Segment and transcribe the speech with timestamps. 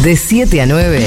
[0.00, 1.06] De 7 a 9.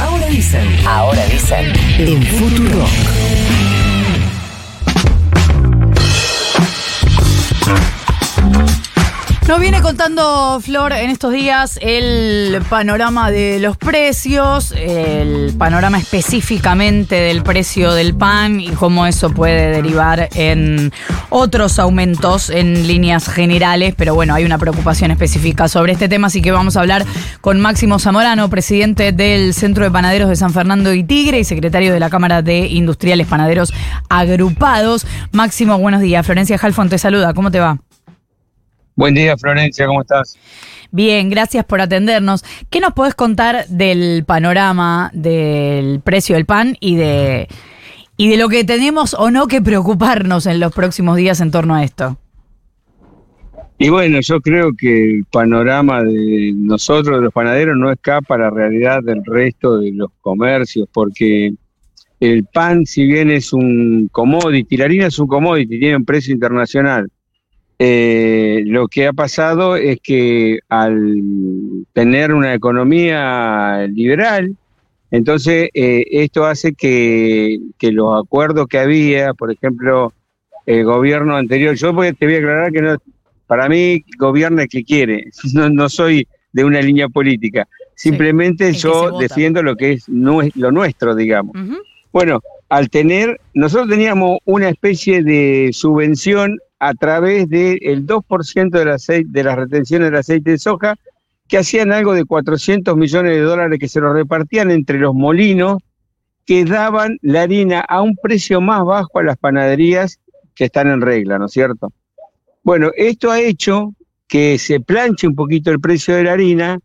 [0.00, 0.86] Ahora dicen.
[0.86, 1.72] Ahora dicen.
[1.98, 2.84] En Futuro.
[9.50, 17.16] Nos viene contando Flor en estos días el panorama de los precios, el panorama específicamente
[17.16, 20.92] del precio del pan y cómo eso puede derivar en
[21.30, 26.40] otros aumentos en líneas generales, pero bueno, hay una preocupación específica sobre este tema, así
[26.40, 27.04] que vamos a hablar
[27.40, 31.92] con Máximo Zamorano, presidente del Centro de Panaderos de San Fernando y Tigre y secretario
[31.92, 33.72] de la Cámara de Industriales Panaderos
[34.08, 35.08] Agrupados.
[35.32, 36.24] Máximo, buenos días.
[36.24, 37.80] Florencia Halfon te saluda, ¿cómo te va?
[39.00, 40.38] Buen día, Florencia, ¿cómo estás?
[40.90, 42.44] Bien, gracias por atendernos.
[42.68, 47.48] ¿Qué nos podés contar del panorama del precio del pan y de,
[48.18, 51.76] y de lo que tenemos o no que preocuparnos en los próximos días en torno
[51.76, 52.18] a esto?
[53.78, 58.38] Y bueno, yo creo que el panorama de nosotros, de los panaderos, no escapa a
[58.38, 61.54] la realidad del resto de los comercios, porque
[62.20, 66.34] el pan, si bien es un commodity, la harina es un commodity, tiene un precio
[66.34, 67.10] internacional
[67.82, 71.22] eh, lo que ha pasado es que al
[71.94, 74.54] tener una economía liberal,
[75.10, 80.12] entonces eh, esto hace que, los acuerdos que había, por ejemplo,
[80.66, 82.96] el gobierno anterior, yo te voy a aclarar que no,
[83.46, 89.62] para mí gobierna el que quiere, no, soy de una línea política, simplemente yo defiendo
[89.62, 91.56] lo que es lo nuestro, digamos.
[92.12, 99.28] Bueno, al tener, nosotros teníamos una especie de subvención a través del 2% del aceite,
[99.28, 100.96] de las retenciones del aceite de soja,
[101.48, 105.78] que hacían algo de 400 millones de dólares que se lo repartían entre los molinos,
[106.46, 110.20] que daban la harina a un precio más bajo a las panaderías
[110.54, 111.92] que están en regla, ¿no es cierto?
[112.62, 113.94] Bueno, esto ha hecho
[114.28, 116.78] que se planche un poquito el precio de la harina.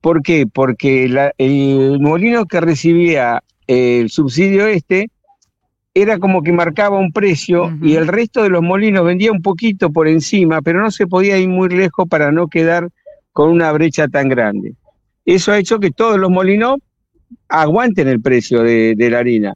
[0.00, 0.48] ¿Por qué?
[0.52, 1.04] Porque
[1.38, 5.08] el molino que recibía el subsidio este
[5.94, 9.90] era como que marcaba un precio y el resto de los molinos vendía un poquito
[9.90, 12.88] por encima, pero no se podía ir muy lejos para no quedar
[13.32, 14.74] con una brecha tan grande.
[15.24, 16.76] Eso ha hecho que todos los molinos
[17.48, 19.54] aguanten el precio de, la harina.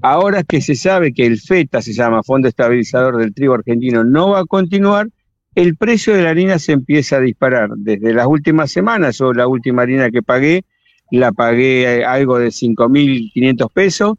[0.00, 4.30] Ahora que se sabe que el FETA, se llama Fondo Estabilizador del Trigo Argentino, no
[4.30, 5.08] va a continuar,
[5.54, 7.70] el precio de la harina se empieza a disparar.
[7.76, 10.64] Desde las últimas semanas, yo la última harina que pagué,
[11.10, 14.14] la pagué eh, algo de 5.500 pesos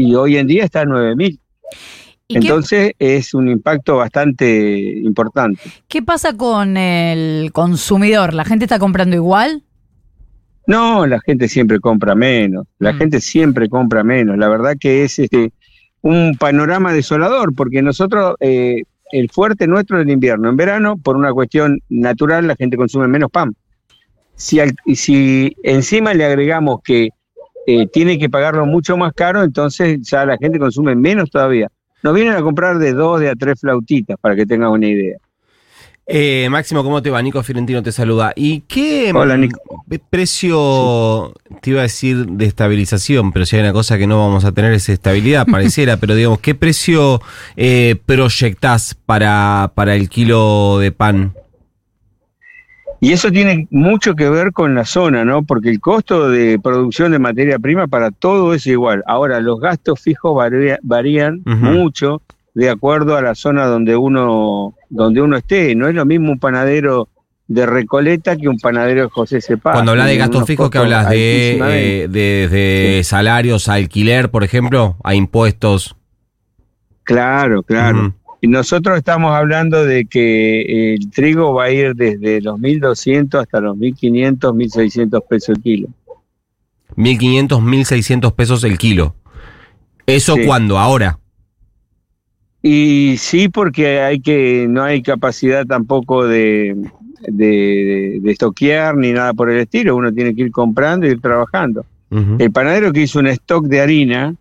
[0.00, 1.38] y hoy en día está a 9.000.
[2.28, 5.60] Entonces es un impacto bastante importante.
[5.88, 8.32] ¿Qué pasa con el consumidor?
[8.32, 9.64] ¿La gente está comprando igual?
[10.66, 12.66] No, la gente siempre compra menos.
[12.78, 12.98] La mm.
[12.98, 14.38] gente siempre compra menos.
[14.38, 15.52] La verdad que es este
[16.02, 20.48] un panorama desolador, porque nosotros, eh, el fuerte nuestro es el invierno.
[20.48, 23.54] En verano, por una cuestión natural, la gente consume menos pan.
[24.34, 24.58] Si,
[24.94, 27.10] si encima le agregamos que
[27.66, 31.68] eh, tiene que pagarlo mucho más caro, entonces ya la gente consume menos todavía.
[32.02, 35.18] Nos vienen a comprar de dos, de a tres flautitas, para que tengan una idea.
[36.12, 37.22] Eh, Máximo, ¿cómo te va?
[37.22, 38.32] Nico Fiorentino te saluda.
[38.34, 39.48] ¿Y qué Hola, mm,
[40.10, 44.44] precio, te iba a decir de estabilización, pero si hay una cosa que no vamos
[44.44, 47.20] a tener es estabilidad, pareciera, pero digamos, ¿qué precio
[47.56, 51.32] eh, proyectás para, para el kilo de pan?
[53.00, 55.42] Y eso tiene mucho que ver con la zona, ¿no?
[55.42, 59.02] Porque el costo de producción de materia prima para todo es igual.
[59.06, 60.36] Ahora, los gastos fijos
[60.82, 62.20] varían mucho
[62.54, 65.74] de acuerdo a la zona donde uno, donde uno esté.
[65.74, 67.08] No es lo mismo un panadero
[67.48, 69.72] de Recoleta que un panadero de José Cepaz.
[69.72, 71.08] Cuando hablas de gastos fijos, ¿qué hablas?
[71.08, 75.96] De, de, salarios, a alquiler, por ejemplo, a impuestos.
[77.02, 78.14] Claro, claro.
[78.42, 83.76] Nosotros estamos hablando de que el trigo va a ir desde los 1.200 hasta los
[83.76, 85.88] 1.500, 1.600 pesos el kilo.
[86.96, 89.14] 1.500, 1.600 pesos el kilo.
[90.06, 90.78] ¿Eso cuándo?
[90.78, 91.18] ¿Ahora?
[92.62, 96.76] Y sí, porque hay que no hay capacidad tampoco de,
[97.26, 99.96] de, estoquear ni nada por el estilo.
[99.96, 101.84] Uno tiene que ir comprando y ir trabajando.
[102.10, 104.34] El panadero que hizo un stock de harina,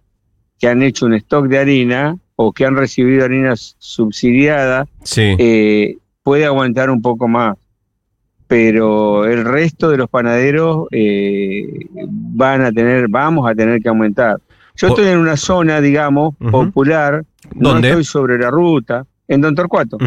[0.60, 4.88] que han hecho un stock de harina, o que han recibido harina subsidiada,
[5.18, 7.58] eh, puede aguantar un poco más.
[8.48, 11.68] Pero el resto de los panaderos eh,
[12.08, 14.40] van a tener, vamos a tener que aumentar.
[14.78, 17.26] Yo estoy en una zona, digamos, popular,
[17.56, 19.98] no estoy sobre la ruta, en Don Torcuato.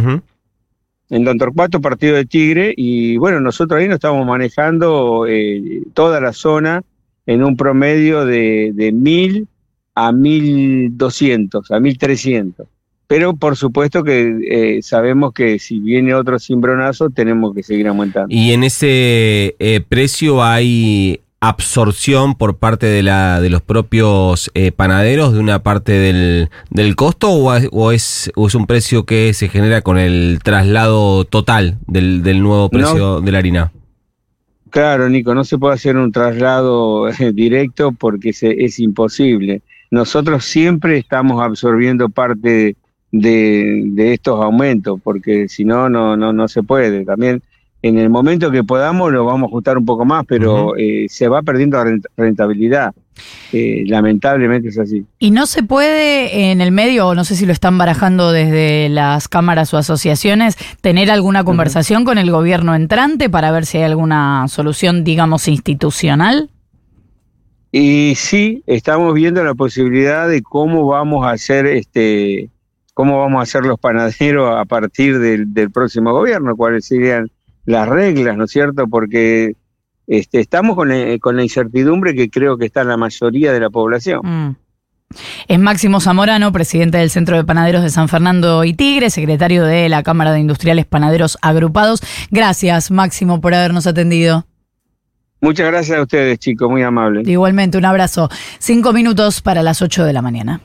[1.11, 6.19] En Don Torcuato, partido de Tigre, y bueno, nosotros ahí nos estamos manejando eh, toda
[6.19, 6.82] la zona
[7.26, 9.49] en un promedio de, de mil
[9.94, 12.67] a 1200, a 1300
[13.09, 14.39] pero por supuesto que
[14.79, 18.35] eh, sabemos que si viene otro cimbronazo tenemos que seguir aumentando.
[18.35, 24.73] Y en ese eh, precio hay absorción por parte de, la, de los propios eh,
[24.73, 29.05] panaderos de una parte del, del costo o, es, o, es, o es un precio
[29.05, 33.21] que se genera con el traslado total del, del nuevo precio No.
[33.21, 33.73] de la harina?
[34.71, 39.61] Claro, Nico, no se puede hacer un traslado eh, directo porque se- es imposible.
[39.93, 42.77] Nosotros siempre estamos absorbiendo parte
[43.12, 47.05] de, de estos aumentos, porque si no, no, no, no se puede.
[47.05, 47.43] También
[47.83, 51.29] en el momento que podamos lo vamos a ajustar un poco más, pero eh, se
[51.29, 52.93] va perdiendo rent- rentabilidad.
[53.53, 55.05] Eh, lamentablemente es así.
[55.19, 58.89] Y no se puede en el medio, o no sé si lo están barajando desde
[58.89, 63.85] las cámaras o asociaciones, tener alguna conversación con el gobierno entrante para ver si hay
[63.85, 66.49] alguna solución, digamos, institucional.
[67.74, 72.50] Y sí, estamos viendo la posibilidad de cómo vamos a hacer este,
[72.92, 77.30] cómo vamos a hacer los panaderos a partir del, del próximo gobierno, cuáles serían
[77.64, 78.86] las reglas, ¿no es cierto?
[78.88, 79.56] Porque
[80.06, 83.60] este, estamos con, eh, con la incertidumbre que creo que está en la mayoría de
[83.60, 84.20] la población.
[84.22, 84.56] Mm.
[85.48, 89.88] Es Máximo Zamorano, presidente del Centro de Panaderos de San Fernando y Tigre, secretario de
[89.88, 92.02] la Cámara de Industriales Panaderos Agrupados.
[92.30, 94.46] Gracias, Máximo, por habernos atendido.
[95.43, 97.23] Muchas gracias a ustedes, chicos, muy amable.
[97.27, 98.29] Igualmente, un abrazo.
[98.61, 100.61] Cinco minutos para las ocho de la mañana.